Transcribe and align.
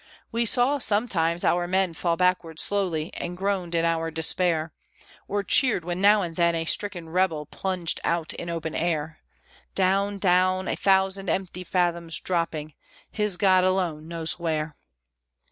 We 0.31 0.47
saw, 0.47 0.79
sometimes, 0.79 1.45
our 1.45 1.67
men 1.67 1.93
fall 1.93 2.17
backward 2.17 2.59
slowly, 2.59 3.13
and 3.13 3.37
groaned 3.37 3.75
in 3.75 3.85
our 3.85 4.09
despair; 4.09 4.73
Or 5.27 5.43
cheered 5.43 5.85
when 5.85 6.01
now 6.01 6.23
and 6.23 6.35
then 6.35 6.55
a 6.55 6.65
stricken 6.65 7.09
rebel 7.09 7.45
plunged 7.45 7.99
out 8.03 8.33
in 8.33 8.49
open 8.49 8.73
air, 8.73 9.19
Down, 9.75 10.17
down, 10.17 10.67
a 10.67 10.75
thousand 10.75 11.29
empty 11.29 11.63
fathoms 11.63 12.19
dropping, 12.19 12.73
his 13.11 13.37
God 13.37 13.63
alone 13.63 14.07
knows 14.07 14.39
where! 14.39 14.75